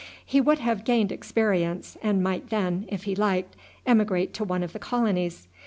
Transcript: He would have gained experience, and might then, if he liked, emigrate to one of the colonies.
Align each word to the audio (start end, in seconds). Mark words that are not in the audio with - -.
He 0.25 0.41
would 0.41 0.57
have 0.57 0.83
gained 0.83 1.11
experience, 1.11 1.95
and 2.01 2.23
might 2.23 2.49
then, 2.49 2.85
if 2.87 3.03
he 3.03 3.15
liked, 3.15 3.55
emigrate 3.85 4.33
to 4.33 4.43
one 4.43 4.63
of 4.63 4.73
the 4.73 4.79
colonies. 4.79 5.47